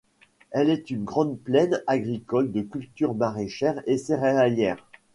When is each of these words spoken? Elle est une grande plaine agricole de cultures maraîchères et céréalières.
Elle 0.49 0.71
est 0.71 0.89
une 0.89 1.03
grande 1.03 1.37
plaine 1.37 1.83
agricole 1.85 2.51
de 2.51 2.61
cultures 2.63 3.13
maraîchères 3.13 3.83
et 3.85 3.99
céréalières. 3.99 4.89